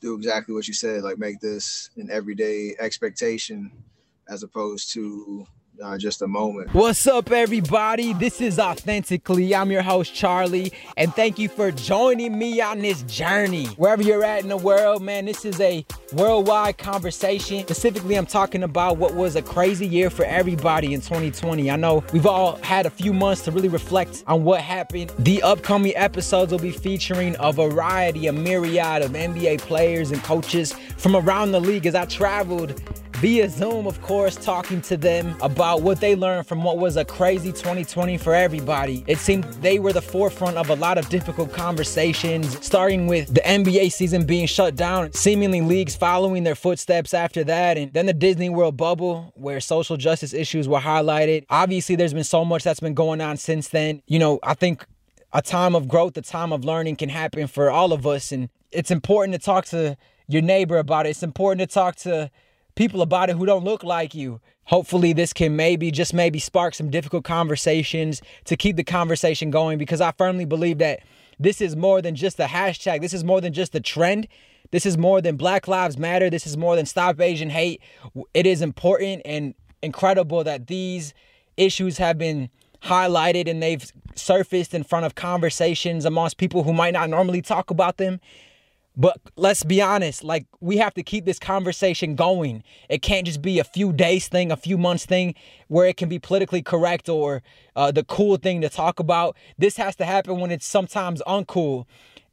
do 0.00 0.14
exactly 0.14 0.54
what 0.54 0.68
you 0.68 0.74
said, 0.74 1.02
like 1.02 1.18
make 1.18 1.40
this 1.40 1.90
an 1.96 2.10
everyday 2.10 2.74
expectation 2.78 3.72
as 4.28 4.42
opposed 4.42 4.92
to 4.92 5.46
uh, 5.82 5.96
just 5.96 6.22
a 6.22 6.28
moment. 6.28 6.72
What's 6.74 7.06
up, 7.06 7.30
everybody? 7.30 8.12
This 8.12 8.40
is 8.40 8.58
Authentically. 8.58 9.54
I'm 9.54 9.70
your 9.70 9.82
host, 9.82 10.14
Charlie, 10.14 10.72
and 10.96 11.14
thank 11.14 11.38
you 11.38 11.48
for 11.48 11.70
joining 11.70 12.38
me 12.38 12.60
on 12.60 12.80
this 12.80 13.02
journey. 13.04 13.66
Wherever 13.66 14.02
you're 14.02 14.24
at 14.24 14.42
in 14.42 14.48
the 14.48 14.56
world, 14.56 15.02
man, 15.02 15.24
this 15.24 15.44
is 15.44 15.60
a 15.60 15.84
worldwide 16.12 16.78
conversation. 16.78 17.62
Specifically, 17.62 18.16
I'm 18.16 18.26
talking 18.26 18.62
about 18.62 18.98
what 18.98 19.14
was 19.14 19.36
a 19.36 19.42
crazy 19.42 19.86
year 19.86 20.10
for 20.10 20.24
everybody 20.24 20.92
in 20.92 21.00
2020. 21.00 21.70
I 21.70 21.76
know 21.76 22.04
we've 22.12 22.26
all 22.26 22.56
had 22.56 22.86
a 22.86 22.90
few 22.90 23.12
months 23.12 23.42
to 23.42 23.50
really 23.50 23.68
reflect 23.68 24.24
on 24.26 24.44
what 24.44 24.60
happened. 24.60 25.12
The 25.18 25.42
upcoming 25.42 25.96
episodes 25.96 26.52
will 26.52 26.58
be 26.58 26.72
featuring 26.72 27.36
a 27.38 27.52
variety, 27.52 28.26
a 28.26 28.32
myriad 28.32 29.02
of 29.02 29.12
NBA 29.12 29.60
players 29.60 30.10
and 30.10 30.22
coaches 30.22 30.72
from 30.96 31.16
around 31.16 31.52
the 31.52 31.60
league 31.60 31.86
as 31.86 31.94
I 31.94 32.04
traveled 32.04 32.80
via 33.20 33.50
Zoom, 33.50 33.86
of 33.86 34.00
course, 34.00 34.34
talking 34.34 34.80
to 34.80 34.96
them 34.96 35.36
about 35.42 35.82
what 35.82 36.00
they 36.00 36.16
learned 36.16 36.46
from 36.46 36.64
what 36.64 36.78
was 36.78 36.96
a 36.96 37.04
crazy 37.04 37.52
2020 37.52 38.16
for 38.16 38.34
everybody. 38.34 39.04
It 39.06 39.18
seemed 39.18 39.44
they 39.60 39.78
were 39.78 39.92
the 39.92 40.00
forefront 40.00 40.56
of 40.56 40.70
a 40.70 40.74
lot 40.76 40.96
of 40.96 41.06
difficult 41.10 41.52
conversations, 41.52 42.64
starting 42.64 43.08
with 43.08 43.34
the 43.34 43.42
NBA 43.42 43.92
season 43.92 44.24
being 44.24 44.46
shut 44.46 44.74
down, 44.74 45.12
seemingly 45.12 45.60
leagues 45.60 45.94
following 45.94 46.44
their 46.44 46.54
footsteps 46.54 47.12
after 47.12 47.44
that, 47.44 47.76
and 47.76 47.92
then 47.92 48.06
the 48.06 48.14
Disney 48.14 48.48
World 48.48 48.78
bubble 48.78 49.34
where 49.34 49.60
social 49.60 49.98
justice 49.98 50.32
issues 50.32 50.66
were 50.66 50.80
highlighted. 50.80 51.44
Obviously, 51.50 51.96
there's 51.96 52.14
been 52.14 52.24
so 52.24 52.42
much 52.42 52.64
that's 52.64 52.80
been 52.80 52.94
going 52.94 53.20
on 53.20 53.36
since 53.36 53.68
then. 53.68 54.00
You 54.06 54.18
know, 54.18 54.38
I 54.42 54.54
think 54.54 54.86
a 55.34 55.42
time 55.42 55.74
of 55.74 55.88
growth, 55.88 56.16
a 56.16 56.22
time 56.22 56.54
of 56.54 56.64
learning 56.64 56.96
can 56.96 57.10
happen 57.10 57.48
for 57.48 57.70
all 57.70 57.92
of 57.92 58.06
us, 58.06 58.32
and 58.32 58.48
it's 58.72 58.90
important 58.90 59.34
to 59.34 59.44
talk 59.44 59.66
to 59.66 59.98
your 60.26 60.40
neighbor 60.40 60.78
about 60.78 61.04
it. 61.04 61.10
It's 61.10 61.22
important 61.22 61.68
to 61.68 61.74
talk 61.74 61.96
to 61.96 62.30
people 62.80 63.02
about 63.02 63.28
it 63.28 63.36
who 63.36 63.44
don't 63.44 63.62
look 63.62 63.84
like 63.84 64.14
you. 64.14 64.40
Hopefully, 64.64 65.12
this 65.12 65.34
can 65.34 65.54
maybe, 65.54 65.90
just 65.90 66.14
maybe, 66.14 66.38
spark 66.38 66.74
some 66.74 66.88
difficult 66.88 67.24
conversations 67.24 68.22
to 68.46 68.56
keep 68.56 68.76
the 68.76 68.84
conversation 68.84 69.50
going 69.50 69.76
because 69.76 70.00
I 70.00 70.12
firmly 70.12 70.46
believe 70.46 70.78
that 70.78 71.00
this 71.38 71.60
is 71.60 71.76
more 71.76 72.00
than 72.00 72.14
just 72.14 72.40
a 72.40 72.46
hashtag. 72.46 73.02
This 73.02 73.12
is 73.12 73.22
more 73.22 73.42
than 73.42 73.52
just 73.52 73.74
a 73.74 73.80
trend. 73.80 74.28
This 74.70 74.86
is 74.86 74.96
more 74.96 75.20
than 75.20 75.36
Black 75.36 75.68
Lives 75.68 75.98
Matter. 75.98 76.30
This 76.30 76.46
is 76.46 76.56
more 76.56 76.74
than 76.74 76.86
Stop 76.86 77.20
Asian 77.20 77.50
Hate. 77.50 77.82
It 78.32 78.46
is 78.46 78.62
important 78.62 79.20
and 79.26 79.52
incredible 79.82 80.42
that 80.44 80.68
these 80.68 81.12
issues 81.58 81.98
have 81.98 82.16
been 82.16 82.48
highlighted 82.82 83.46
and 83.46 83.62
they've 83.62 83.92
surfaced 84.14 84.72
in 84.72 84.84
front 84.84 85.04
of 85.04 85.14
conversations 85.14 86.06
amongst 86.06 86.38
people 86.38 86.62
who 86.62 86.72
might 86.72 86.94
not 86.94 87.10
normally 87.10 87.42
talk 87.42 87.70
about 87.70 87.98
them. 87.98 88.20
But 89.00 89.18
let's 89.34 89.64
be 89.64 89.80
honest, 89.80 90.22
like 90.22 90.44
we 90.60 90.76
have 90.76 90.92
to 90.92 91.02
keep 91.02 91.24
this 91.24 91.38
conversation 91.38 92.16
going. 92.16 92.62
It 92.90 93.00
can't 93.00 93.24
just 93.24 93.40
be 93.40 93.58
a 93.58 93.64
few 93.64 93.94
days 93.94 94.28
thing, 94.28 94.52
a 94.52 94.58
few 94.58 94.76
months 94.76 95.06
thing 95.06 95.34
where 95.68 95.86
it 95.86 95.96
can 95.96 96.10
be 96.10 96.18
politically 96.18 96.60
correct 96.60 97.08
or 97.08 97.42
uh, 97.74 97.90
the 97.92 98.04
cool 98.04 98.36
thing 98.36 98.60
to 98.60 98.68
talk 98.68 99.00
about. 99.00 99.38
This 99.56 99.78
has 99.78 99.96
to 99.96 100.04
happen 100.04 100.38
when 100.38 100.50
it's 100.50 100.66
sometimes 100.66 101.22
uncool 101.26 101.86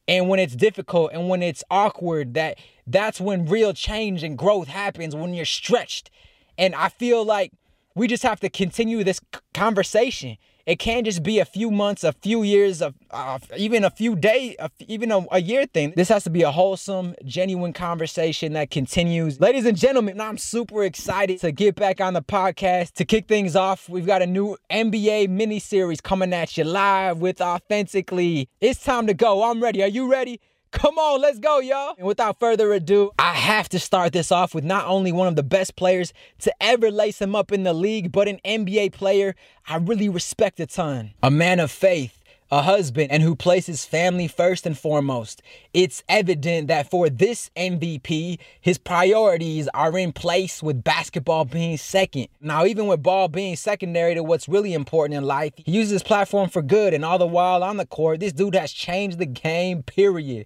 and 0.10 0.28
when 0.28 0.42
it's 0.42 0.58
difficult 0.58 1.12
and 1.14 1.30
when 1.30 1.42
it's 1.42 1.64
awkward 1.72 2.34
that 2.34 2.58
that's 2.86 3.22
when 3.22 3.46
real 3.46 3.72
change 3.72 4.22
and 4.22 4.38
growth 4.38 4.68
happens 4.68 5.16
when 5.16 5.34
you're 5.34 5.46
stretched. 5.46 6.12
And 6.58 6.76
I 6.76 6.90
feel 6.90 7.24
like 7.24 7.54
we 7.96 8.08
just 8.08 8.24
have 8.24 8.42
to 8.42 8.50
continue 8.50 9.06
this 9.06 9.22
conversation 9.54 10.36
it 10.68 10.80
can't 10.80 11.06
just 11.06 11.24
be 11.24 11.40
a 11.40 11.46
few 11.46 11.72
months, 11.72 12.04
a 12.04 12.12
few 12.12 12.44
years, 12.44 12.82
of 12.82 12.94
uh, 13.10 13.40
even 13.56 13.86
a 13.86 13.90
few 13.90 14.18
days, 14.18 14.58
even 14.86 15.14
a, 15.14 15.26
a 15.32 15.40
year 15.40 15.66
thing. 15.66 15.94
This 15.96 16.10
has 16.10 16.26
to 16.26 16.30
be 16.30 16.42
a 16.42 16.52
wholesome, 16.52 17.16
genuine 17.24 17.72
conversation 17.72 18.52
that 18.54 18.70
continues. 18.70 19.40
Ladies 19.40 19.66
and 19.66 19.78
gentlemen, 19.78 20.20
I'm 20.20 20.38
super 20.38 20.84
excited 20.84 21.40
to 21.40 21.54
get 21.54 21.76
back 21.76 22.02
on 22.02 22.14
the 22.14 22.22
podcast. 22.22 22.96
To 22.96 23.06
kick 23.06 23.30
things 23.30 23.56
off, 23.56 23.88
we've 23.88 24.06
got 24.06 24.22
a 24.22 24.28
new 24.28 24.58
NBA 24.70 25.30
mini 25.30 25.60
series 25.60 26.02
coming 26.02 26.34
at 26.34 26.58
you 26.58 26.66
live 26.66 27.20
with 27.20 27.40
Authentically. 27.40 28.50
It's 28.60 28.84
time 28.84 29.08
to 29.08 29.14
go. 29.14 29.50
I'm 29.50 29.64
ready. 29.64 29.82
Are 29.84 29.88
you 29.88 30.12
ready? 30.12 30.42
Come 30.78 31.00
on, 31.00 31.22
let's 31.22 31.40
go, 31.40 31.58
y'all. 31.58 31.96
And 31.98 32.06
without 32.06 32.40
further 32.40 32.72
ado, 32.72 33.10
I 33.18 33.34
have 33.34 33.68
to 33.70 33.80
start 33.80 34.14
this 34.14 34.32
off 34.32 34.54
with 34.54 34.64
not 34.64 34.86
only 34.86 35.12
one 35.12 35.28
of 35.28 35.36
the 35.36 35.42
best 35.42 35.76
players 35.76 36.14
to 36.42 36.54
ever 36.62 36.92
lace 36.92 37.20
him 37.20 37.36
up 37.36 37.52
in 37.52 37.64
the 37.64 37.74
league, 37.74 38.12
but 38.12 38.28
an 38.28 38.40
NBA 38.46 38.94
player 38.94 39.36
I 39.68 39.78
really 39.78 40.08
respect 40.08 40.60
a 40.60 40.68
ton. 40.68 41.16
A 41.24 41.32
man 41.32 41.60
of 41.60 41.72
faith 41.72 42.17
a 42.52 42.62
husband, 42.62 43.12
and 43.12 43.24
who 43.24 43.36
places 43.36 43.86
family 43.86 44.28
first 44.28 44.66
and 44.66 44.78
foremost. 44.78 45.42
It's 45.74 46.04
evident 46.08 46.68
that 46.68 46.90
for 46.90 47.10
this 47.10 47.52
MVP, 47.56 48.40
his 48.62 48.78
priorities 48.78 49.68
are 49.74 49.98
in 49.98 50.14
place 50.14 50.64
with 50.64 50.84
basketball 50.84 51.46
being 51.46 51.78
second. 51.78 52.28
Now, 52.40 52.66
even 52.66 52.88
with 52.88 53.04
ball 53.04 53.28
being 53.28 53.56
secondary 53.56 54.16
to 54.16 54.24
what's 54.24 54.48
really 54.48 54.74
important 54.74 55.18
in 55.18 55.24
life, 55.24 55.54
he 55.58 55.72
uses 55.72 55.92
his 55.92 56.04
platform 56.04 56.50
for 56.50 56.62
good, 56.62 56.94
and 56.94 57.04
all 57.04 57.18
the 57.18 57.28
while 57.28 57.64
on 57.64 57.78
the 57.78 57.86
court, 57.86 58.20
this 58.20 58.34
dude 58.34 58.56
has 58.56 58.72
changed 58.72 59.20
the 59.20 59.26
game, 59.26 59.84
period 59.84 60.46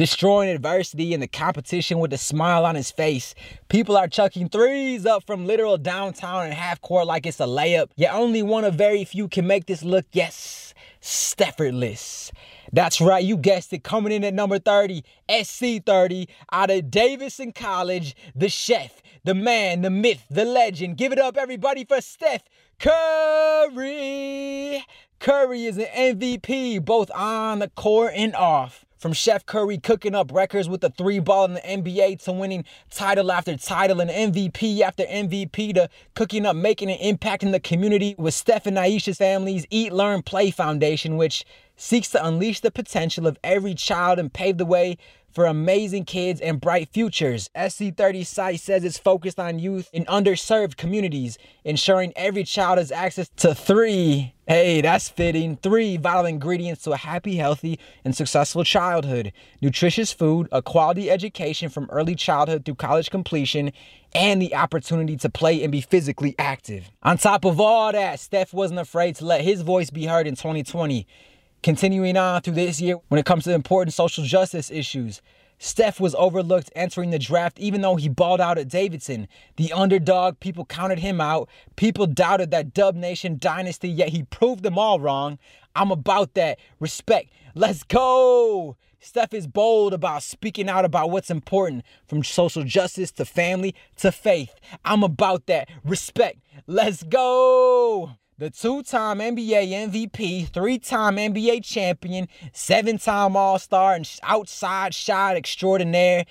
destroying 0.00 0.48
adversity 0.48 1.12
and 1.12 1.22
the 1.22 1.28
competition 1.28 1.98
with 1.98 2.10
a 2.10 2.16
smile 2.16 2.64
on 2.64 2.74
his 2.74 2.90
face. 2.90 3.34
People 3.68 3.98
are 3.98 4.08
chucking 4.08 4.48
threes 4.48 5.04
up 5.04 5.22
from 5.26 5.46
literal 5.46 5.76
downtown 5.76 6.46
and 6.46 6.54
half 6.54 6.80
court 6.80 7.06
like 7.06 7.26
it's 7.26 7.38
a 7.38 7.44
layup. 7.44 7.90
Yet 7.96 8.14
only 8.14 8.42
one 8.42 8.64
of 8.64 8.76
very 8.76 9.04
few 9.04 9.28
can 9.28 9.46
make 9.46 9.66
this 9.66 9.82
look, 9.82 10.06
yes, 10.12 10.69
Staffordless. 11.00 12.32
That's 12.72 13.00
right, 13.00 13.24
you 13.24 13.36
guessed 13.36 13.72
it. 13.72 13.82
Coming 13.82 14.12
in 14.12 14.24
at 14.24 14.34
number 14.34 14.58
30, 14.58 15.04
SC30, 15.28 16.28
out 16.52 16.70
of 16.70 16.90
Davidson 16.90 17.52
College, 17.52 18.14
the 18.34 18.48
chef, 18.48 19.02
the 19.24 19.34
man, 19.34 19.82
the 19.82 19.90
myth, 19.90 20.24
the 20.30 20.44
legend. 20.44 20.96
Give 20.96 21.12
it 21.12 21.18
up, 21.18 21.36
everybody, 21.36 21.84
for 21.84 22.00
Steph 22.00 22.42
Curry. 22.78 24.84
Curry 25.18 25.66
is 25.66 25.78
an 25.78 26.16
MVP, 26.16 26.84
both 26.84 27.10
on 27.12 27.58
the 27.58 27.68
court 27.68 28.12
and 28.14 28.34
off. 28.34 28.84
From 29.00 29.14
Chef 29.14 29.46
Curry 29.46 29.78
cooking 29.78 30.14
up 30.14 30.30
records 30.30 30.68
with 30.68 30.82
the 30.82 30.90
three 30.90 31.20
ball 31.20 31.46
in 31.46 31.54
the 31.54 31.60
NBA 31.60 32.22
to 32.24 32.32
winning 32.32 32.66
title 32.90 33.32
after 33.32 33.56
title 33.56 33.98
and 33.98 34.10
MVP 34.10 34.82
after 34.82 35.04
MVP 35.04 35.72
to 35.72 35.88
cooking 36.14 36.44
up, 36.44 36.54
making 36.54 36.90
an 36.90 36.98
impact 36.98 37.42
in 37.42 37.50
the 37.50 37.60
community 37.60 38.14
with 38.18 38.34
Steph 38.34 38.66
and 38.66 38.76
Ayesha's 38.78 39.16
family's 39.16 39.66
Eat, 39.70 39.90
Learn, 39.90 40.20
Play 40.20 40.50
Foundation, 40.50 41.16
which 41.16 41.46
seeks 41.76 42.10
to 42.10 42.22
unleash 42.22 42.60
the 42.60 42.70
potential 42.70 43.26
of 43.26 43.38
every 43.42 43.74
child 43.74 44.18
and 44.18 44.34
pave 44.34 44.58
the 44.58 44.66
way 44.66 44.98
for 45.32 45.46
amazing 45.46 46.04
kids 46.04 46.40
and 46.40 46.60
bright 46.60 46.88
futures. 46.88 47.48
SC30 47.56 48.26
site 48.26 48.60
says 48.60 48.84
it's 48.84 48.98
focused 48.98 49.38
on 49.38 49.58
youth 49.58 49.88
in 49.92 50.04
underserved 50.06 50.76
communities, 50.76 51.38
ensuring 51.64 52.12
every 52.16 52.44
child 52.44 52.78
has 52.78 52.92
access 52.92 53.28
to 53.36 53.54
three, 53.54 54.34
hey, 54.46 54.80
that's 54.80 55.08
fitting, 55.08 55.56
three 55.56 55.96
vital 55.96 56.26
ingredients 56.26 56.82
to 56.82 56.92
a 56.92 56.96
happy, 56.96 57.36
healthy, 57.36 57.78
and 58.04 58.14
successful 58.14 58.64
childhood 58.64 59.32
nutritious 59.60 60.12
food, 60.12 60.48
a 60.52 60.62
quality 60.62 61.10
education 61.10 61.68
from 61.68 61.88
early 61.90 62.14
childhood 62.14 62.64
through 62.64 62.74
college 62.74 63.10
completion, 63.10 63.72
and 64.14 64.40
the 64.42 64.54
opportunity 64.54 65.16
to 65.16 65.30
play 65.30 65.62
and 65.62 65.70
be 65.70 65.80
physically 65.80 66.34
active. 66.38 66.90
On 67.02 67.16
top 67.16 67.44
of 67.44 67.60
all 67.60 67.92
that, 67.92 68.18
Steph 68.20 68.52
wasn't 68.52 68.80
afraid 68.80 69.16
to 69.16 69.24
let 69.24 69.42
his 69.42 69.62
voice 69.62 69.90
be 69.90 70.06
heard 70.06 70.26
in 70.26 70.34
2020. 70.34 71.06
Continuing 71.62 72.16
on 72.16 72.40
through 72.40 72.54
this 72.54 72.80
year, 72.80 72.96
when 73.08 73.18
it 73.18 73.26
comes 73.26 73.44
to 73.44 73.52
important 73.52 73.92
social 73.92 74.24
justice 74.24 74.70
issues, 74.70 75.20
Steph 75.58 76.00
was 76.00 76.14
overlooked 76.14 76.72
entering 76.74 77.10
the 77.10 77.18
draft 77.18 77.58
even 77.58 77.82
though 77.82 77.96
he 77.96 78.08
balled 78.08 78.40
out 78.40 78.56
at 78.56 78.68
Davidson. 78.68 79.28
The 79.56 79.70
underdog, 79.74 80.40
people 80.40 80.64
counted 80.64 81.00
him 81.00 81.20
out. 81.20 81.50
People 81.76 82.06
doubted 82.06 82.50
that 82.50 82.72
Dub 82.72 82.96
Nation 82.96 83.36
dynasty, 83.38 83.90
yet 83.90 84.08
he 84.08 84.22
proved 84.22 84.62
them 84.62 84.78
all 84.78 85.00
wrong. 85.00 85.38
I'm 85.76 85.90
about 85.90 86.32
that. 86.32 86.58
Respect. 86.78 87.30
Let's 87.54 87.82
go. 87.82 88.78
Steph 88.98 89.34
is 89.34 89.46
bold 89.46 89.92
about 89.92 90.22
speaking 90.22 90.66
out 90.66 90.86
about 90.86 91.10
what's 91.10 91.30
important 91.30 91.84
from 92.06 92.24
social 92.24 92.64
justice 92.64 93.10
to 93.12 93.26
family 93.26 93.74
to 93.96 94.10
faith. 94.10 94.54
I'm 94.82 95.02
about 95.02 95.44
that. 95.44 95.68
Respect. 95.84 96.38
Let's 96.66 97.02
go 97.02 98.12
the 98.40 98.48
two 98.48 98.82
time 98.82 99.18
NBA 99.18 99.68
MVP, 99.68 100.48
three 100.48 100.78
time 100.78 101.16
NBA 101.16 101.62
champion, 101.62 102.26
seven 102.54 102.96
time 102.96 103.36
All 103.36 103.58
Star, 103.58 103.94
and 103.94 104.10
outside 104.22 104.94
shot 104.94 105.36
extraordinaire. 105.36 106.24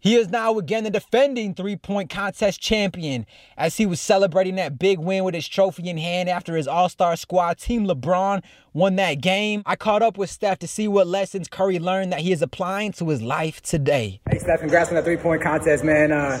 He 0.00 0.16
is 0.16 0.30
now 0.30 0.58
again 0.58 0.82
the 0.82 0.90
defending 0.90 1.54
three 1.54 1.76
point 1.76 2.10
contest 2.10 2.60
champion 2.60 3.26
as 3.56 3.76
he 3.76 3.86
was 3.86 4.00
celebrating 4.00 4.56
that 4.56 4.76
big 4.76 4.98
win 4.98 5.22
with 5.22 5.36
his 5.36 5.46
trophy 5.46 5.88
in 5.88 5.98
hand 5.98 6.28
after 6.28 6.56
his 6.56 6.66
All 6.66 6.88
Star 6.88 7.14
squad, 7.14 7.58
Team 7.58 7.86
LeBron, 7.86 8.42
won 8.72 8.96
that 8.96 9.20
game. 9.20 9.62
I 9.64 9.76
caught 9.76 10.02
up 10.02 10.18
with 10.18 10.30
Steph 10.30 10.58
to 10.58 10.66
see 10.66 10.88
what 10.88 11.06
lessons 11.06 11.46
Curry 11.46 11.78
learned 11.78 12.12
that 12.12 12.22
he 12.22 12.32
is 12.32 12.42
applying 12.42 12.90
to 12.94 13.08
his 13.08 13.22
life 13.22 13.62
today. 13.62 14.20
Hey, 14.28 14.40
Steph, 14.40 14.58
congrats 14.58 14.88
on 14.88 14.96
that 14.96 15.04
three 15.04 15.16
point 15.16 15.40
contest, 15.40 15.84
man. 15.84 16.10
Uh, 16.10 16.40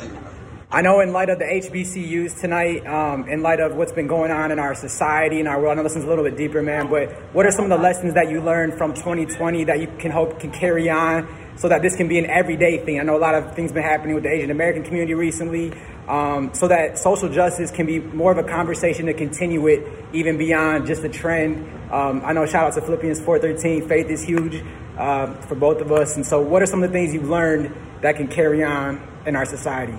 I 0.74 0.80
know 0.80 1.00
in 1.00 1.12
light 1.12 1.28
of 1.28 1.38
the 1.38 1.44
HBCUs 1.44 2.40
tonight, 2.40 2.86
um, 2.86 3.28
in 3.28 3.42
light 3.42 3.60
of 3.60 3.74
what's 3.74 3.92
been 3.92 4.06
going 4.06 4.30
on 4.30 4.50
in 4.50 4.58
our 4.58 4.74
society 4.74 5.38
and 5.38 5.46
our 5.46 5.60
world, 5.60 5.72
I 5.72 5.74
know 5.74 5.82
this 5.82 5.96
is 5.96 6.04
a 6.04 6.06
little 6.06 6.24
bit 6.24 6.34
deeper, 6.34 6.62
man, 6.62 6.88
but 6.88 7.12
what 7.34 7.44
are 7.44 7.50
some 7.50 7.64
of 7.64 7.70
the 7.70 7.76
lessons 7.76 8.14
that 8.14 8.30
you 8.30 8.40
learned 8.40 8.78
from 8.78 8.94
2020 8.94 9.64
that 9.64 9.80
you 9.80 9.92
can 9.98 10.10
hope 10.10 10.40
can 10.40 10.50
carry 10.50 10.88
on 10.88 11.28
so 11.58 11.68
that 11.68 11.82
this 11.82 11.94
can 11.94 12.08
be 12.08 12.18
an 12.18 12.24
everyday 12.24 12.78
thing. 12.78 12.98
I 12.98 13.02
know 13.02 13.18
a 13.18 13.20
lot 13.20 13.34
of 13.34 13.54
things 13.54 13.70
been 13.70 13.82
happening 13.82 14.14
with 14.14 14.24
the 14.24 14.30
Asian 14.30 14.50
American 14.50 14.82
community 14.82 15.12
recently, 15.12 15.74
um, 16.08 16.54
so 16.54 16.68
that 16.68 16.98
social 16.98 17.28
justice 17.28 17.70
can 17.70 17.84
be 17.84 17.98
more 17.98 18.32
of 18.32 18.38
a 18.38 18.42
conversation 18.42 19.04
to 19.06 19.12
continue 19.12 19.66
it 19.66 19.86
even 20.14 20.38
beyond 20.38 20.86
just 20.86 21.04
a 21.04 21.10
trend. 21.10 21.68
Um, 21.92 22.22
I 22.24 22.32
know 22.32 22.46
shout 22.46 22.68
out 22.68 22.72
to 22.76 22.80
Philippians 22.80 23.20
4:13, 23.20 23.88
faith 23.88 24.06
is 24.06 24.22
huge 24.22 24.64
uh, 24.96 25.34
for 25.42 25.54
both 25.54 25.82
of 25.82 25.92
us. 25.92 26.16
And 26.16 26.24
so, 26.24 26.40
what 26.40 26.62
are 26.62 26.66
some 26.66 26.82
of 26.82 26.90
the 26.90 26.94
things 26.94 27.12
you've 27.12 27.28
learned 27.28 27.74
that 28.00 28.16
can 28.16 28.28
carry 28.28 28.64
on 28.64 29.06
in 29.26 29.36
our 29.36 29.44
society? 29.44 29.98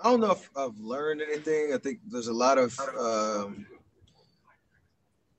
I 0.00 0.10
don't 0.10 0.20
know 0.20 0.30
if 0.30 0.50
I've 0.56 0.78
learned 0.78 1.22
anything. 1.22 1.72
I 1.74 1.78
think 1.78 1.98
there's 2.08 2.28
a 2.28 2.32
lot 2.32 2.56
of 2.56 2.78
um, 2.98 3.66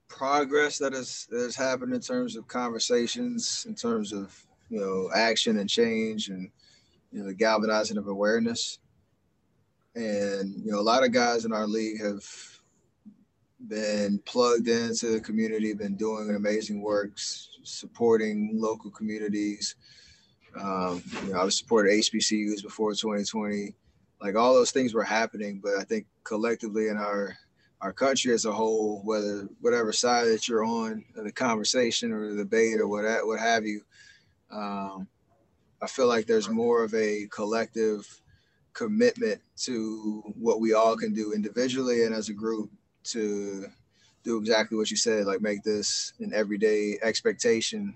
progress 0.09 0.77
that 0.79 0.91
has 0.91 1.27
has 1.31 1.55
happened 1.55 1.93
in 1.93 2.01
terms 2.01 2.35
of 2.35 2.47
conversations, 2.47 3.65
in 3.67 3.75
terms 3.75 4.11
of 4.11 4.35
you 4.69 4.79
know 4.79 5.09
action 5.15 5.59
and 5.59 5.69
change, 5.69 6.27
and 6.27 6.49
you 7.11 7.19
know 7.19 7.27
the 7.27 7.33
galvanizing 7.33 7.97
of 7.97 8.07
awareness. 8.07 8.79
And 9.95 10.53
you 10.65 10.71
know, 10.71 10.79
a 10.79 10.81
lot 10.81 11.05
of 11.05 11.13
guys 11.13 11.45
in 11.45 11.53
our 11.53 11.67
league 11.67 12.01
have 12.01 12.23
been 13.67 14.19
plugged 14.25 14.67
into 14.67 15.07
the 15.07 15.21
community, 15.21 15.73
been 15.73 15.95
doing 15.95 16.35
amazing 16.35 16.81
works, 16.81 17.49
supporting 17.63 18.51
local 18.53 18.91
communities. 18.91 19.75
Um, 20.59 21.01
you 21.23 21.33
know, 21.33 21.39
I 21.39 21.43
was 21.45 21.57
supported 21.57 21.91
HBCUs 21.91 22.61
before 22.61 22.91
2020. 22.91 23.73
Like 24.21 24.35
all 24.35 24.53
those 24.53 24.71
things 24.71 24.93
were 24.93 25.03
happening, 25.03 25.61
but 25.63 25.75
I 25.79 25.83
think 25.83 26.05
collectively 26.23 26.87
in 26.87 26.97
our 26.97 27.35
our 27.81 27.93
country 27.93 28.33
as 28.33 28.43
a 28.43 28.51
whole, 28.51 29.01
whether 29.05 29.47
whatever 29.61 29.93
side 29.93 30.27
that 30.27 30.49
you're 30.49 30.65
on, 30.65 31.05
the 31.15 31.31
conversation 31.31 32.11
or 32.11 32.29
the 32.29 32.35
debate 32.35 32.79
or 32.79 32.87
what 32.87 33.05
what 33.25 33.39
have 33.39 33.65
you, 33.65 33.81
um, 34.51 35.07
I 35.81 35.87
feel 35.87 36.07
like 36.07 36.25
there's 36.25 36.49
more 36.49 36.83
of 36.83 36.93
a 36.93 37.27
collective 37.31 38.21
commitment 38.73 39.41
to 39.57 40.21
what 40.37 40.59
we 40.59 40.73
all 40.73 40.95
can 40.97 41.13
do 41.13 41.33
individually 41.33 42.03
and 42.03 42.13
as 42.13 42.29
a 42.29 42.33
group 42.33 42.69
to 43.03 43.65
do 44.23 44.37
exactly 44.37 44.77
what 44.77 44.91
you 44.91 44.97
said, 44.97 45.25
like 45.25 45.41
make 45.41 45.63
this 45.63 46.13
an 46.19 46.33
everyday 46.33 46.97
expectation 47.01 47.93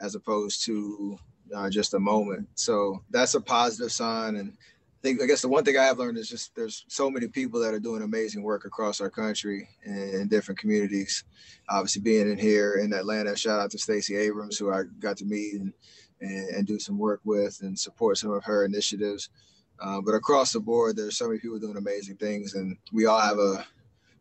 as 0.00 0.14
opposed 0.14 0.64
to 0.64 1.18
uh, 1.54 1.68
just 1.68 1.94
a 1.94 1.98
moment. 1.98 2.48
So 2.54 3.02
that's 3.10 3.34
a 3.34 3.40
positive 3.40 3.92
sign. 3.92 4.36
And 4.36 4.56
think, 5.02 5.22
I 5.22 5.26
guess 5.26 5.42
the 5.42 5.48
one 5.48 5.64
thing 5.64 5.76
I 5.76 5.84
have 5.84 5.98
learned 5.98 6.18
is 6.18 6.28
just 6.28 6.54
there's 6.54 6.84
so 6.88 7.10
many 7.10 7.28
people 7.28 7.60
that 7.60 7.74
are 7.74 7.80
doing 7.80 8.02
amazing 8.02 8.42
work 8.42 8.64
across 8.64 9.00
our 9.00 9.10
country 9.10 9.68
and 9.84 10.14
in 10.14 10.28
different 10.28 10.58
communities. 10.58 11.24
Obviously, 11.68 12.02
being 12.02 12.30
in 12.30 12.38
here 12.38 12.74
in 12.74 12.92
Atlanta, 12.92 13.36
shout 13.36 13.60
out 13.60 13.70
to 13.72 13.78
Stacey 13.78 14.16
Abrams, 14.16 14.58
who 14.58 14.72
I 14.72 14.82
got 14.98 15.16
to 15.18 15.24
meet 15.24 15.54
and, 15.54 15.72
and, 16.20 16.48
and 16.48 16.66
do 16.66 16.78
some 16.78 16.98
work 16.98 17.20
with 17.24 17.58
and 17.62 17.78
support 17.78 18.18
some 18.18 18.32
of 18.32 18.44
her 18.44 18.64
initiatives. 18.64 19.30
Uh, 19.80 20.00
but 20.00 20.14
across 20.14 20.52
the 20.52 20.60
board, 20.60 20.96
there's 20.96 21.16
so 21.16 21.28
many 21.28 21.38
people 21.38 21.58
doing 21.58 21.76
amazing 21.76 22.16
things, 22.16 22.54
and 22.54 22.76
we 22.92 23.06
all 23.06 23.20
have 23.20 23.38
a 23.38 23.64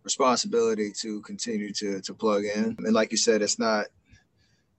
responsibility 0.04 0.92
to 0.92 1.22
continue 1.22 1.74
to 1.74 2.00
to 2.02 2.14
plug 2.14 2.44
in. 2.46 2.76
And 2.80 2.94
like 2.94 3.12
you 3.12 3.18
said, 3.18 3.42
it's 3.42 3.58
not 3.58 3.88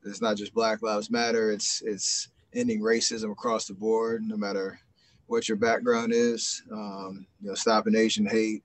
it's 0.04 0.22
not 0.22 0.36
just 0.36 0.54
Black 0.54 0.80
Lives 0.80 1.10
Matter. 1.10 1.50
It's 1.50 1.82
it's 1.84 2.28
ending 2.54 2.80
racism 2.80 3.32
across 3.32 3.66
the 3.66 3.74
board, 3.74 4.22
no 4.22 4.36
matter 4.36 4.80
what 5.28 5.48
your 5.48 5.56
background 5.56 6.12
is. 6.12 6.62
Um, 6.72 7.26
you 7.40 7.48
know, 7.48 7.54
stopping 7.54 7.94
Asian 7.94 8.26
hate, 8.26 8.64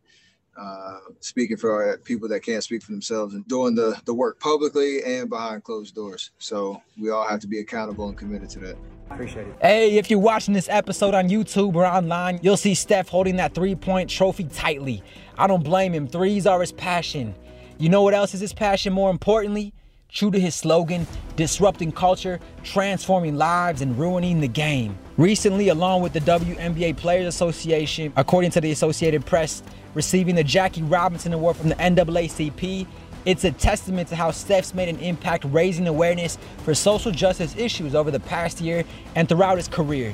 uh, 0.60 1.00
speaking 1.20 1.58
for 1.58 1.98
people 2.04 2.28
that 2.30 2.42
can't 2.42 2.64
speak 2.64 2.82
for 2.82 2.92
themselves, 2.92 3.34
and 3.36 3.48
doing 3.48 3.76
the 3.76 4.00
the 4.06 4.14
work 4.14 4.40
publicly 4.40 5.04
and 5.04 5.30
behind 5.30 5.64
closed 5.64 5.94
doors. 5.94 6.32
So 6.40 6.82
we 7.00 7.12
all 7.12 7.28
have 7.28 7.40
to 7.42 7.48
be 7.48 7.60
accountable 7.60 8.08
and 8.08 8.18
committed 8.18 8.50
to 8.52 8.60
that. 8.60 8.78
Appreciate 9.12 9.48
it. 9.48 9.56
Hey, 9.62 9.98
if 9.98 10.10
you're 10.10 10.20
watching 10.20 10.54
this 10.54 10.68
episode 10.70 11.14
on 11.14 11.30
YouTube 11.30 11.76
or 11.76 11.86
online, 11.86 12.40
you'll 12.42 12.58
see 12.58 12.74
Steph 12.74 13.10
holding 13.10 13.36
that 13.36 13.54
three 13.54 13.76
point 13.76 14.10
trophy 14.10 14.46
tightly. 14.46 15.04
I 15.38 15.48
don't 15.48 15.64
blame 15.64 15.94
him. 15.94 16.08
Threes 16.08 16.48
are 16.48 16.60
his 16.62 16.72
passion. 16.72 17.36
You 17.78 17.90
know 17.90 18.02
what 18.02 18.14
else 18.14 18.34
is 18.34 18.40
his 18.40 18.54
passion 18.54 18.94
more 18.94 19.12
importantly? 19.12 19.74
True 20.14 20.30
to 20.30 20.40
his 20.40 20.54
slogan, 20.54 21.08
disrupting 21.38 21.92
culture, 21.92 22.40
transforming 22.64 23.36
lives, 23.36 23.82
and 23.82 23.98
ruining 23.98 24.42
the 24.42 24.48
game. 24.48 24.96
Recently, 25.18 25.70
along 25.70 26.04
with 26.04 26.14
the 26.14 26.20
WNBA 26.20 26.98
Players 26.98 27.26
Association, 27.26 28.14
according 28.16 28.52
to 28.52 28.62
the 28.62 28.70
Associated 28.70 29.26
Press, 29.26 29.64
receiving 29.96 30.36
the 30.36 30.44
Jackie 30.44 30.84
Robinson 30.84 31.34
Award 31.34 31.58
from 31.58 31.70
the 31.70 31.76
NAACP, 31.76 32.86
it's 33.26 33.44
a 33.44 33.52
testament 33.52 34.08
to 34.10 34.16
how 34.16 34.30
Steph's 34.30 34.76
made 34.76 34.88
an 34.88 35.00
impact 35.00 35.46
raising 35.46 35.88
awareness 35.88 36.38
for 36.64 36.76
social 36.76 37.12
justice 37.12 37.56
issues 37.58 37.96
over 37.96 38.12
the 38.12 38.20
past 38.20 38.62
year 38.62 38.84
and 39.16 39.28
throughout 39.28 39.58
his 39.58 39.68
career. 39.68 40.14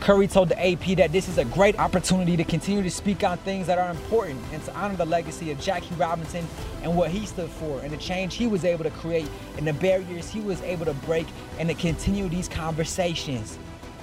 Curry 0.00 0.28
told 0.28 0.50
the 0.50 0.72
AP 0.72 0.96
that 0.96 1.12
this 1.12 1.28
is 1.28 1.38
a 1.38 1.44
great 1.46 1.78
opportunity 1.78 2.36
to 2.36 2.44
continue 2.44 2.82
to 2.82 2.90
speak 2.90 3.24
on 3.24 3.38
things 3.38 3.66
that 3.68 3.78
are 3.78 3.90
important 3.90 4.40
and 4.52 4.62
to 4.64 4.74
honor 4.74 4.96
the 4.96 5.04
legacy 5.06 5.50
of 5.50 5.58
Jackie 5.58 5.94
Robinson 5.94 6.46
and 6.82 6.94
what 6.94 7.10
he 7.10 7.24
stood 7.24 7.48
for 7.48 7.80
and 7.80 7.90
the 7.90 7.96
change 7.96 8.34
he 8.34 8.46
was 8.46 8.64
able 8.64 8.84
to 8.84 8.90
create 8.90 9.28
and 9.56 9.66
the 9.66 9.72
barriers 9.72 10.28
he 10.28 10.40
was 10.40 10.60
able 10.62 10.84
to 10.84 10.92
break 10.92 11.26
and 11.58 11.68
to 11.68 11.74
continue 11.74 12.28
these 12.28 12.48
conversations. 12.48 13.58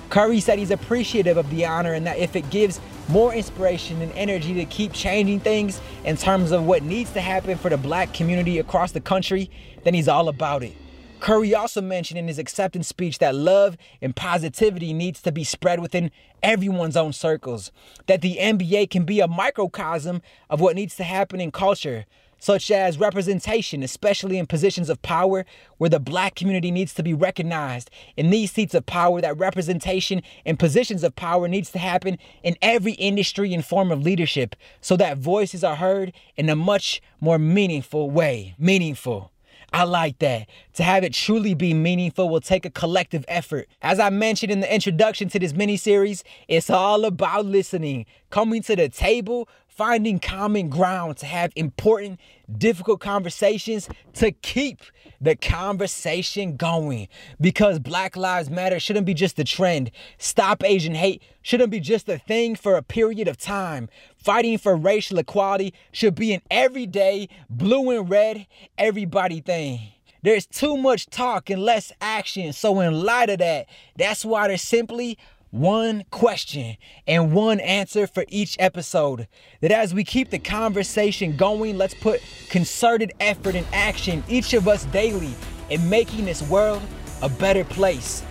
Curry 0.09 0.39
said 0.39 0.59
he's 0.59 0.71
appreciative 0.71 1.37
of 1.37 1.49
the 1.51 1.65
honor 1.65 1.93
and 1.93 2.05
that 2.07 2.17
if 2.17 2.35
it 2.35 2.49
gives 2.49 2.81
more 3.07 3.33
inspiration 3.33 4.01
and 4.01 4.11
energy 4.13 4.53
to 4.55 4.65
keep 4.65 4.93
changing 4.93 5.39
things 5.39 5.79
in 6.03 6.17
terms 6.17 6.51
of 6.51 6.65
what 6.65 6.83
needs 6.83 7.11
to 7.11 7.21
happen 7.21 7.57
for 7.57 7.69
the 7.69 7.77
black 7.77 8.13
community 8.13 8.59
across 8.59 8.91
the 8.91 8.99
country, 8.99 9.49
then 9.83 9.93
he's 9.93 10.07
all 10.07 10.27
about 10.27 10.63
it. 10.63 10.75
Curry 11.21 11.53
also 11.53 11.81
mentioned 11.81 12.17
in 12.17 12.27
his 12.27 12.39
acceptance 12.39 12.87
speech 12.87 13.19
that 13.19 13.35
love 13.35 13.77
and 14.01 14.15
positivity 14.15 14.91
needs 14.91 15.21
to 15.21 15.31
be 15.31 15.43
spread 15.43 15.79
within 15.79 16.09
everyone's 16.41 16.97
own 16.97 17.13
circles, 17.13 17.71
that 18.07 18.21
the 18.21 18.37
NBA 18.37 18.89
can 18.89 19.05
be 19.05 19.19
a 19.19 19.27
microcosm 19.27 20.23
of 20.49 20.59
what 20.59 20.75
needs 20.75 20.95
to 20.95 21.03
happen 21.03 21.39
in 21.39 21.51
culture, 21.51 22.05
such 22.39 22.71
as 22.71 22.97
representation, 22.97 23.83
especially 23.83 24.39
in 24.39 24.47
positions 24.47 24.89
of 24.89 24.99
power 25.03 25.45
where 25.77 25.91
the 25.91 25.99
black 25.99 26.33
community 26.33 26.71
needs 26.71 26.91
to 26.95 27.03
be 27.03 27.13
recognized. 27.13 27.91
In 28.17 28.31
these 28.31 28.51
seats 28.51 28.73
of 28.73 28.87
power, 28.87 29.21
that 29.21 29.37
representation 29.37 30.23
in 30.43 30.57
positions 30.57 31.03
of 31.03 31.15
power 31.15 31.47
needs 31.47 31.69
to 31.73 31.77
happen 31.77 32.17
in 32.41 32.57
every 32.63 32.93
industry 32.93 33.53
and 33.53 33.63
form 33.63 33.91
of 33.91 34.01
leadership 34.01 34.55
so 34.81 34.97
that 34.97 35.19
voices 35.19 35.63
are 35.63 35.75
heard 35.75 36.13
in 36.35 36.49
a 36.49 36.55
much 36.55 36.99
more 37.19 37.37
meaningful 37.37 38.09
way. 38.09 38.55
Meaningful. 38.57 39.31
I 39.73 39.83
like 39.83 40.19
that. 40.19 40.49
To 40.73 40.83
have 40.83 41.03
it 41.03 41.13
truly 41.13 41.53
be 41.53 41.73
meaningful 41.73 42.27
will 42.27 42.41
take 42.41 42.65
a 42.65 42.69
collective 42.69 43.23
effort. 43.27 43.69
As 43.81 43.99
I 43.99 44.09
mentioned 44.09 44.51
in 44.51 44.59
the 44.59 44.73
introduction 44.73 45.29
to 45.29 45.39
this 45.39 45.53
mini 45.53 45.77
series, 45.77 46.23
it's 46.49 46.69
all 46.69 47.05
about 47.05 47.45
listening, 47.45 48.05
coming 48.31 48.61
to 48.63 48.75
the 48.75 48.89
table, 48.89 49.47
finding 49.75 50.19
common 50.19 50.69
ground 50.69 51.17
to 51.17 51.25
have 51.25 51.51
important, 51.55 52.19
difficult 52.57 52.99
conversations 52.99 53.89
to 54.13 54.31
keep 54.31 54.81
the 55.19 55.35
conversation 55.35 56.57
going. 56.57 57.07
Because 57.39 57.79
Black 57.79 58.15
Lives 58.15 58.49
Matter 58.49 58.79
shouldn't 58.79 59.05
be 59.05 59.13
just 59.13 59.39
a 59.39 59.43
trend. 59.43 59.91
Stop 60.17 60.63
Asian 60.63 60.95
hate 60.95 61.23
shouldn't 61.41 61.71
be 61.71 61.79
just 61.79 62.07
a 62.09 62.19
thing 62.19 62.55
for 62.55 62.75
a 62.75 62.83
period 62.83 63.27
of 63.27 63.37
time. 63.37 63.89
Fighting 64.17 64.57
for 64.57 64.75
racial 64.75 65.17
equality 65.17 65.73
should 65.91 66.15
be 66.15 66.33
an 66.33 66.41
everyday, 66.51 67.29
blue 67.49 67.97
and 67.97 68.09
red, 68.09 68.45
everybody 68.77 69.41
thing. 69.41 69.79
There's 70.23 70.45
too 70.45 70.77
much 70.77 71.07
talk 71.09 71.49
and 71.49 71.63
less 71.63 71.91
action. 71.99 72.53
So, 72.53 72.79
in 72.79 73.01
light 73.01 73.31
of 73.31 73.39
that, 73.39 73.67
that's 73.95 74.23
why 74.23 74.47
there's 74.47 74.61
simply 74.61 75.17
one 75.51 76.05
question 76.11 76.77
and 77.05 77.33
one 77.33 77.59
answer 77.59 78.07
for 78.07 78.25
each 78.29 78.55
episode. 78.57 79.27
That 79.59 79.71
as 79.71 79.93
we 79.93 80.03
keep 80.03 80.29
the 80.29 80.39
conversation 80.39 81.35
going, 81.35 81.77
let's 81.77 81.93
put 81.93 82.21
concerted 82.49 83.11
effort 83.19 83.55
and 83.55 83.67
action, 83.73 84.23
each 84.27 84.53
of 84.53 84.67
us 84.67 84.85
daily, 84.85 85.35
in 85.69 85.87
making 85.89 86.25
this 86.25 86.41
world 86.43 86.81
a 87.21 87.29
better 87.29 87.63
place. 87.63 88.21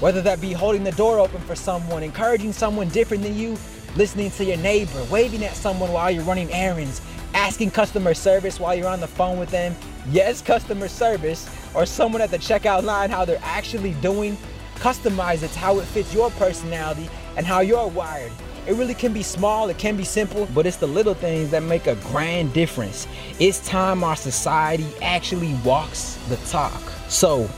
Whether 0.00 0.22
that 0.22 0.40
be 0.40 0.52
holding 0.52 0.82
the 0.82 0.92
door 0.92 1.20
open 1.20 1.40
for 1.42 1.54
someone, 1.54 2.02
encouraging 2.02 2.52
someone 2.52 2.88
different 2.88 3.22
than 3.22 3.36
you, 3.36 3.56
listening 3.94 4.30
to 4.32 4.44
your 4.44 4.56
neighbor, 4.56 5.04
waving 5.10 5.44
at 5.44 5.54
someone 5.54 5.92
while 5.92 6.10
you're 6.10 6.24
running 6.24 6.50
errands, 6.52 7.00
asking 7.34 7.70
customer 7.70 8.14
service 8.14 8.58
while 8.58 8.74
you're 8.74 8.88
on 8.88 9.00
the 9.00 9.06
phone 9.06 9.38
with 9.38 9.50
them. 9.50 9.76
Yes, 10.10 10.42
customer 10.42 10.88
service, 10.88 11.48
or 11.74 11.86
someone 11.86 12.20
at 12.20 12.30
the 12.30 12.38
checkout 12.38 12.82
line 12.82 13.10
how 13.10 13.24
they're 13.24 13.38
actually 13.42 13.92
doing 13.94 14.36
Customize 14.82 15.44
it 15.44 15.52
to 15.52 15.58
how 15.60 15.78
it 15.78 15.84
fits 15.84 16.12
your 16.12 16.28
personality 16.32 17.08
and 17.36 17.46
how 17.46 17.60
you're 17.60 17.86
wired. 17.86 18.32
It 18.66 18.72
really 18.72 18.94
can 18.94 19.12
be 19.12 19.22
small, 19.22 19.68
it 19.68 19.78
can 19.78 19.96
be 19.96 20.02
simple, 20.02 20.48
but 20.52 20.66
it's 20.66 20.76
the 20.76 20.88
little 20.88 21.14
things 21.14 21.52
that 21.52 21.62
make 21.62 21.86
a 21.86 21.94
grand 22.10 22.52
difference. 22.52 23.06
It's 23.38 23.64
time 23.64 24.02
our 24.02 24.16
society 24.16 24.88
actually 25.00 25.54
walks 25.64 26.14
the 26.28 26.34
talk. 26.48 26.82
So, 27.06 27.48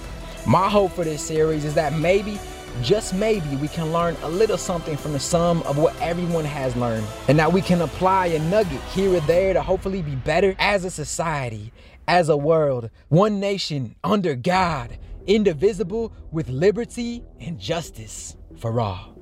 my 0.46 0.68
hope 0.68 0.92
for 0.92 1.02
this 1.02 1.22
series 1.22 1.64
is 1.64 1.72
that 1.72 1.94
maybe, 1.94 2.38
just 2.82 3.14
maybe, 3.14 3.56
we 3.56 3.68
can 3.68 3.90
learn 3.90 4.18
a 4.22 4.28
little 4.28 4.58
something 4.58 4.98
from 4.98 5.14
the 5.14 5.18
sum 5.18 5.62
of 5.62 5.78
what 5.78 5.98
everyone 6.02 6.44
has 6.44 6.76
learned, 6.76 7.06
and 7.28 7.38
that 7.38 7.50
we 7.50 7.62
can 7.62 7.80
apply 7.80 8.26
a 8.26 8.38
nugget 8.38 8.82
here 8.92 9.14
or 9.14 9.20
there 9.20 9.54
to 9.54 9.62
hopefully 9.62 10.02
be 10.02 10.14
better 10.14 10.54
as 10.58 10.84
a 10.84 10.90
society, 10.90 11.72
as 12.06 12.28
a 12.28 12.36
world, 12.36 12.90
one 13.08 13.40
nation 13.40 13.94
under 14.04 14.34
God 14.34 14.98
indivisible, 15.26 16.12
with 16.30 16.48
liberty 16.48 17.22
and 17.40 17.58
justice 17.58 18.36
for 18.56 18.80
all. 18.80 19.13